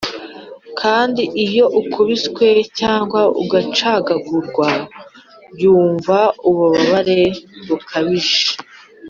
[0.79, 2.47] kandi iyo ukubiswe
[2.79, 4.69] cyangwa ugacagagurwa
[5.61, 7.21] yumva ububabare
[7.67, 8.47] bukabije